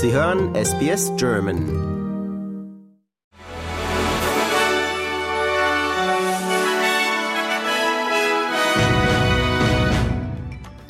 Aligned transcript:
Sie 0.00 0.12
hören 0.12 0.54
SBS 0.54 1.10
German. 1.16 1.66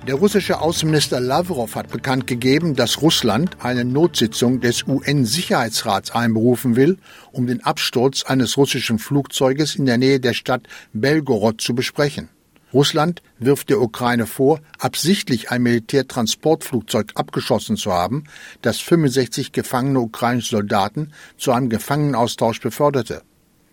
Der 0.06 0.14
russische 0.14 0.60
Außenminister 0.60 1.20
Lavrov 1.20 1.74
hat 1.74 1.88
bekannt 1.88 2.26
gegeben, 2.26 2.76
dass 2.76 3.00
Russland 3.00 3.56
eine 3.62 3.86
Notsitzung 3.86 4.60
des 4.60 4.86
UN-Sicherheitsrats 4.86 6.10
einberufen 6.10 6.76
will, 6.76 6.98
um 7.32 7.46
den 7.46 7.64
Absturz 7.64 8.24
eines 8.24 8.58
russischen 8.58 8.98
Flugzeuges 8.98 9.76
in 9.76 9.86
der 9.86 9.96
Nähe 9.96 10.20
der 10.20 10.34
Stadt 10.34 10.64
Belgorod 10.92 11.62
zu 11.62 11.74
besprechen. 11.74 12.28
Russland 12.72 13.22
wirft 13.38 13.70
der 13.70 13.80
Ukraine 13.80 14.26
vor, 14.26 14.60
absichtlich 14.78 15.50
ein 15.50 15.62
Militärtransportflugzeug 15.62 17.12
abgeschossen 17.14 17.76
zu 17.76 17.92
haben, 17.92 18.24
das 18.62 18.78
65 18.80 19.52
gefangene 19.52 20.00
ukrainische 20.00 20.56
Soldaten 20.56 21.12
zu 21.38 21.52
einem 21.52 21.70
Gefangenaustausch 21.70 22.60
beförderte. 22.60 23.22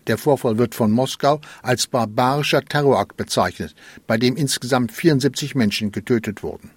Der 0.06 0.18
Vorfall 0.18 0.56
wird 0.56 0.74
von 0.74 0.92
Moskau 0.92 1.40
als 1.62 1.88
barbarischer 1.88 2.64
Terrorakt 2.64 3.16
bezeichnet, 3.16 3.74
bei 4.06 4.16
dem 4.16 4.36
insgesamt 4.36 4.92
74 4.92 5.54
Menschen 5.54 5.92
getötet 5.92 6.42
wurden. 6.42 6.70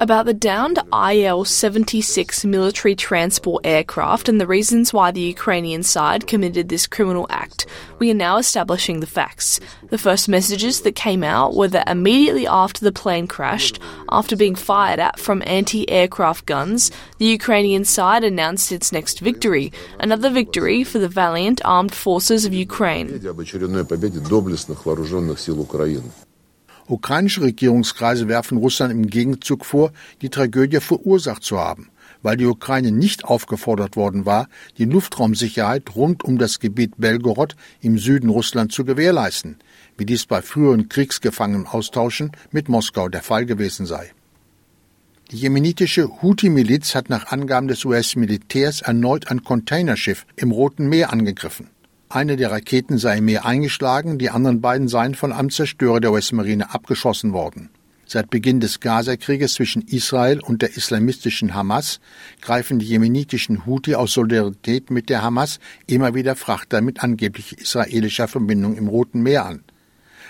About 0.00 0.26
the 0.26 0.34
downed 0.34 0.78
IL 0.92 1.44
76 1.44 2.44
military 2.44 2.94
transport 2.94 3.64
aircraft 3.66 4.28
and 4.28 4.40
the 4.40 4.46
reasons 4.46 4.92
why 4.92 5.10
the 5.10 5.20
Ukrainian 5.20 5.82
side 5.82 6.26
committed 6.26 6.68
this 6.68 6.86
criminal 6.86 7.26
act. 7.30 7.66
We 7.98 8.10
are 8.10 8.14
now 8.14 8.38
establishing 8.38 9.00
the 9.00 9.06
facts. 9.06 9.60
The 9.90 9.98
first 9.98 10.28
messages 10.28 10.82
that 10.82 10.96
came 10.96 11.22
out 11.22 11.54
were 11.54 11.68
that 11.68 11.88
immediately 11.88 12.46
after 12.46 12.84
the 12.84 12.92
plane 12.92 13.26
crashed, 13.26 13.78
after 14.10 14.36
being 14.36 14.54
fired 14.54 14.98
at 14.98 15.18
from 15.18 15.42
anti 15.46 15.88
aircraft 15.90 16.46
guns, 16.46 16.90
the 17.18 17.26
Ukrainian 17.26 17.84
side 17.84 18.24
announced 18.24 18.72
its 18.72 18.92
next 18.92 19.20
victory, 19.20 19.72
another 19.98 20.30
victory 20.30 20.84
for 20.84 20.98
the 20.98 21.08
valiant 21.08 21.60
armed 21.64 21.94
forces 21.94 22.44
of 22.44 22.52
Ukraine. 22.54 23.08
Ukrainische 26.88 27.42
Regierungskreise 27.42 28.28
werfen 28.28 28.58
Russland 28.58 28.92
im 28.92 29.06
Gegenzug 29.06 29.64
vor, 29.64 29.92
die 30.20 30.30
Tragödie 30.30 30.80
verursacht 30.80 31.42
zu 31.42 31.58
haben, 31.58 31.90
weil 32.22 32.36
die 32.36 32.46
Ukraine 32.46 32.90
nicht 32.90 33.24
aufgefordert 33.24 33.96
worden 33.96 34.26
war, 34.26 34.48
die 34.78 34.84
Luftraumsicherheit 34.84 35.94
rund 35.94 36.24
um 36.24 36.38
das 36.38 36.58
Gebiet 36.58 36.94
Belgorod 36.98 37.56
im 37.80 37.98
Süden 37.98 38.30
Russlands 38.30 38.74
zu 38.74 38.84
gewährleisten, 38.84 39.58
wie 39.96 40.06
dies 40.06 40.26
bei 40.26 40.42
früheren 40.42 40.88
Kriegsgefangenenaustauschen 40.88 42.32
mit 42.50 42.68
Moskau 42.68 43.08
der 43.08 43.22
Fall 43.22 43.46
gewesen 43.46 43.86
sei. 43.86 44.10
Die 45.30 45.36
jemenitische 45.36 46.20
Houthi-Miliz 46.20 46.94
hat 46.94 47.08
nach 47.08 47.28
Angaben 47.32 47.68
des 47.68 47.84
US-Militärs 47.84 48.82
erneut 48.82 49.30
ein 49.30 49.42
Containerschiff 49.44 50.26
im 50.36 50.50
Roten 50.50 50.88
Meer 50.88 51.12
angegriffen. 51.12 51.70
Eine 52.14 52.36
der 52.36 52.50
Raketen 52.50 52.98
sei 52.98 53.16
im 53.16 53.24
Meer 53.24 53.46
eingeschlagen, 53.46 54.18
die 54.18 54.28
anderen 54.28 54.60
beiden 54.60 54.86
seien 54.86 55.14
von 55.14 55.32
einem 55.32 55.48
Zerstörer 55.48 55.98
der 55.98 56.12
US-Marine 56.12 56.74
abgeschossen 56.74 57.32
worden. 57.32 57.70
Seit 58.04 58.28
Beginn 58.28 58.60
des 58.60 58.80
Gaza-Krieges 58.80 59.54
zwischen 59.54 59.80
Israel 59.80 60.40
und 60.40 60.60
der 60.60 60.76
islamistischen 60.76 61.54
Hamas 61.54 62.00
greifen 62.42 62.78
die 62.78 62.84
jemenitischen 62.84 63.64
Houthi 63.64 63.94
aus 63.94 64.12
Solidarität 64.12 64.90
mit 64.90 65.08
der 65.08 65.22
Hamas 65.22 65.58
immer 65.86 66.14
wieder 66.14 66.36
Frachter 66.36 66.82
mit 66.82 67.02
angeblich 67.02 67.56
israelischer 67.56 68.28
Verbindung 68.28 68.76
im 68.76 68.88
Roten 68.88 69.22
Meer 69.22 69.46
an. 69.46 69.64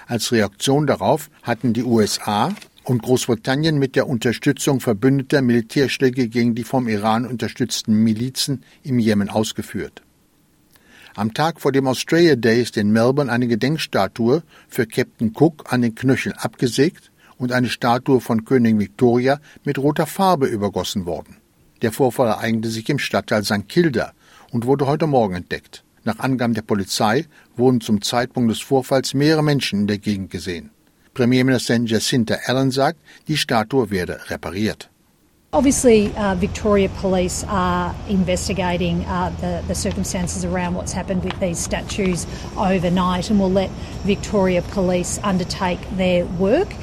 Als 0.06 0.30
Reaktion 0.30 0.86
darauf 0.86 1.30
hatten 1.42 1.72
die 1.72 1.82
USA 1.82 2.54
und 2.84 3.02
Großbritannien 3.02 3.76
mit 3.76 3.96
der 3.96 4.06
Unterstützung 4.06 4.78
verbündeter 4.78 5.42
Militärschläge 5.42 6.28
gegen 6.28 6.54
die 6.54 6.62
vom 6.62 6.86
Iran 6.86 7.26
unterstützten 7.26 8.04
Milizen 8.04 8.62
im 8.84 9.00
Jemen 9.00 9.28
ausgeführt. 9.28 10.02
Am 11.14 11.34
Tag 11.34 11.60
vor 11.60 11.72
dem 11.72 11.86
Australia 11.86 12.36
Day 12.36 12.62
ist 12.62 12.78
in 12.78 12.90
Melbourne 12.90 13.30
eine 13.30 13.46
Gedenkstatue 13.46 14.42
für 14.68 14.86
Captain 14.86 15.32
Cook 15.34 15.70
an 15.70 15.82
den 15.82 15.94
Knöcheln 15.94 16.34
abgesägt 16.38 17.10
und 17.36 17.52
eine 17.52 17.68
Statue 17.68 18.20
von 18.20 18.46
Königin 18.46 18.80
Victoria 18.80 19.38
mit 19.62 19.78
roter 19.78 20.06
Farbe 20.06 20.46
übergossen 20.46 21.04
worden. 21.04 21.36
Der 21.82 21.92
Vorfall 21.92 22.28
ereignete 22.28 22.70
sich 22.70 22.88
im 22.88 22.98
Stadtteil 22.98 23.44
St. 23.44 23.68
Kilda 23.68 24.12
und 24.52 24.64
wurde 24.64 24.86
heute 24.86 25.06
Morgen 25.06 25.34
entdeckt. 25.34 25.84
Nach 26.04 26.18
Angaben 26.18 26.54
der 26.54 26.62
Polizei 26.62 27.26
wurden 27.56 27.82
zum 27.82 28.00
Zeitpunkt 28.00 28.50
des 28.50 28.60
Vorfalls 28.60 29.12
mehrere 29.12 29.44
Menschen 29.44 29.80
in 29.80 29.86
der 29.88 29.98
Gegend 29.98 30.30
gesehen. 30.30 30.70
Premierministerin 31.12 31.84
Jacinta 31.84 32.36
Allen 32.46 32.70
sagt, 32.70 32.98
die 33.28 33.36
Statue 33.36 33.90
werde 33.90 34.18
repariert. 34.30 34.88
Obviously, 35.54 36.16
uh, 36.16 36.34
Victoria 36.34 36.88
Police 36.88 37.44
are 37.44 37.94
investigating 38.08 39.04
uh, 39.04 39.28
the, 39.38 39.62
the, 39.68 39.74
circumstances 39.74 40.46
around 40.46 40.72
what's 40.72 40.92
happened 40.92 41.22
with 41.22 41.38
these 41.40 41.58
statues 41.58 42.26
overnight 42.56 43.28
and 43.28 43.38
will 43.38 43.50
let 43.50 43.68
Victoria 44.02 44.62
Police 44.62 45.18
undertake 45.22 45.78
their 45.90 46.24
work. 46.24 46.74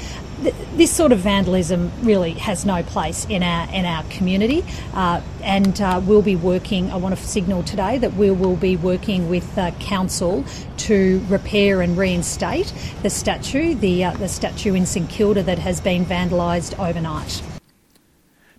This 0.76 0.92
sort 0.92 1.12
of 1.12 1.18
vandalism 1.18 1.92
really 2.04 2.34
has 2.34 2.64
no 2.64 2.84
place 2.84 3.26
in 3.26 3.42
our 3.42 3.68
in 3.74 3.88
our 3.88 4.04
community, 4.04 4.64
uh, 4.94 5.22
and 5.42 5.82
uh, 5.82 6.00
we'll 6.06 6.22
be 6.22 6.36
working. 6.36 6.92
I 6.92 6.98
want 6.98 7.18
to 7.18 7.26
signal 7.26 7.64
today 7.64 7.98
that 7.98 8.14
we 8.14 8.30
will 8.30 8.56
be 8.56 8.78
working 8.78 9.30
with 9.30 9.58
uh, 9.58 9.72
council 9.80 10.46
to 10.78 11.26
repair 11.28 11.82
and 11.82 11.98
reinstate 11.98 12.72
the 13.02 13.10
statue, 13.10 13.74
the 13.74 14.06
uh, 14.06 14.12
the 14.12 14.30
statue 14.30 14.76
in 14.76 14.86
St 14.86 15.10
Kilda 15.10 15.42
that 15.42 15.58
has 15.58 15.82
been 15.82 16.06
vandalised 16.06 16.78
overnight. 16.78 17.42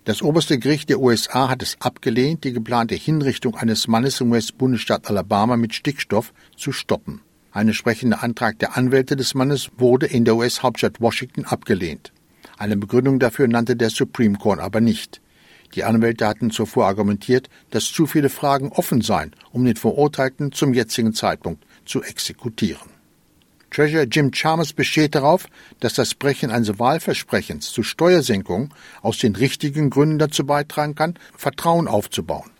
Das 0.03 0.23
oberste 0.23 0.57
Gericht 0.57 0.89
der 0.89 0.99
USA 0.99 1.47
hat 1.47 1.61
es 1.61 1.77
abgelehnt, 1.79 2.43
die 2.43 2.53
geplante 2.53 2.95
Hinrichtung 2.95 3.55
eines 3.55 3.87
Mannes 3.87 4.19
im 4.19 4.31
US-Bundesstaat 4.31 5.07
Alabama 5.07 5.57
mit 5.57 5.75
Stickstoff 5.75 6.33
zu 6.57 6.71
stoppen. 6.71 7.21
Ein 7.51 7.67
entsprechender 7.67 8.23
Antrag 8.23 8.57
der 8.57 8.75
Anwälte 8.75 9.15
des 9.15 9.35
Mannes 9.35 9.69
wurde 9.77 10.07
in 10.07 10.25
der 10.25 10.35
US-Hauptstadt 10.37 11.01
Washington 11.01 11.45
abgelehnt. 11.45 12.13
Eine 12.57 12.77
Begründung 12.77 13.19
dafür 13.19 13.47
nannte 13.47 13.75
der 13.75 13.91
Supreme 13.91 14.39
Court 14.39 14.59
aber 14.59 14.81
nicht. 14.81 15.21
Die 15.75 15.83
Anwälte 15.83 16.27
hatten 16.27 16.49
zuvor 16.49 16.87
argumentiert, 16.87 17.49
dass 17.69 17.85
zu 17.85 18.07
viele 18.07 18.29
Fragen 18.29 18.69
offen 18.69 19.01
seien, 19.01 19.35
um 19.51 19.63
den 19.63 19.75
Verurteilten 19.75 20.51
zum 20.51 20.73
jetzigen 20.73 21.13
Zeitpunkt 21.13 21.63
zu 21.85 22.01
exekutieren. 22.01 22.90
Treasurer 23.71 24.03
Jim 24.03 24.31
Chalmers 24.31 24.73
besteht 24.73 25.15
darauf, 25.15 25.47
dass 25.79 25.93
das 25.93 26.13
Brechen 26.13 26.51
eines 26.51 26.77
Wahlversprechens 26.77 27.71
zu 27.71 27.83
Steuersenkungen 27.83 28.73
aus 29.01 29.17
den 29.17 29.35
richtigen 29.35 29.89
Gründen 29.89 30.19
dazu 30.19 30.45
beitragen 30.45 30.93
kann, 30.93 31.15
Vertrauen 31.37 31.87
aufzubauen. 31.87 32.51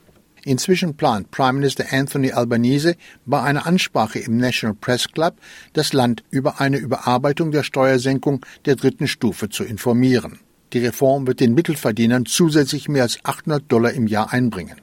Inzwischen 0.44 0.96
plant 0.96 1.30
Prime 1.30 1.54
Minister 1.54 1.86
Anthony 1.92 2.32
Albanese 2.32 2.96
bei 3.26 3.42
einer 3.42 3.68
Ansprache 3.68 4.20
im 4.20 4.38
National 4.38 4.76
Press 4.76 5.10
Club, 5.10 5.36
das 5.74 5.94
Land 5.94 6.24
über 6.32 6.60
eine 6.60 6.78
Überarbeitung 6.78 7.52
der 7.52 7.64
Steuersenkung 7.64 8.44
der 8.66 8.76
dritten 8.76 9.08
Stufe 9.08 9.50
zu 9.50 9.64
informieren. 9.64 10.40
Die 10.74 10.80
Reform 10.80 11.28
wird 11.28 11.42
den 11.42 11.54
Mittelverdienern 11.54 12.26
zusätzlich 12.26 12.88
mehr 12.88 13.04
als 13.04 13.20
800 13.24 13.70
Dollar 13.70 13.92
im 13.92 14.08
Jahr 14.08 14.32
einbringen. 14.32 14.78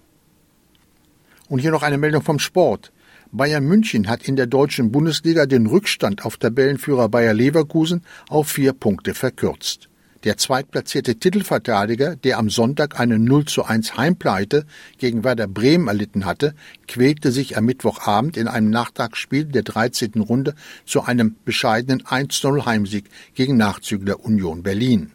Und 1.49 1.61
hier 1.61 1.71
noch 1.71 1.83
eine 1.83 1.99
Meldung 1.99 2.23
vom 2.23 2.39
Sport. 2.39 2.93
Bayern 3.31 3.65
München 3.65 4.09
hat 4.09 4.27
in 4.27 4.37
der 4.37 4.47
deutschen 4.47 4.91
Bundesliga 4.91 5.45
den 5.45 5.67
Rückstand 5.67 6.25
auf 6.25 6.39
Tabellenführer 6.39 7.11
Bayer 7.11 7.35
Leverkusen 7.35 8.03
auf 8.29 8.49
vier 8.49 8.73
Punkte 8.73 9.13
verkürzt. 9.13 9.89
Der 10.25 10.37
zweitplatzierte 10.37 11.17
Titelverteidiger, 11.17 12.17
der 12.17 12.39
am 12.39 12.49
Sonntag 12.49 12.99
eine 12.99 13.19
0 13.19 13.45
zu 13.45 13.65
1 13.65 13.97
Heimpleite 13.97 14.65
gegen 14.97 15.25
Werder 15.25 15.47
Bremen 15.47 15.89
erlitten 15.89 16.25
hatte, 16.25 16.55
quälte 16.89 17.31
sich 17.31 17.57
am 17.57 17.67
Mittwochabend 17.67 18.37
in 18.37 18.49
einem 18.49 18.71
Nachtragsspiel 18.71 19.45
der 19.45 19.63
13. 19.63 20.21
Runde 20.21 20.55
zu 20.87 21.03
einem 21.03 21.37
bescheidenen 21.45 22.03
1-0 22.03 22.65
Heimsieg 22.65 23.11
gegen 23.35 23.57
Nachzügler 23.57 24.25
Union 24.25 24.63
Berlin. 24.63 25.13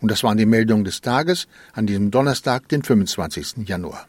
Und 0.00 0.10
das 0.10 0.24
waren 0.24 0.38
die 0.38 0.46
Meldungen 0.46 0.84
des 0.84 1.00
Tages 1.00 1.46
an 1.72 1.86
diesem 1.86 2.10
Donnerstag, 2.10 2.68
den 2.68 2.82
25. 2.82 3.68
Januar. 3.68 4.08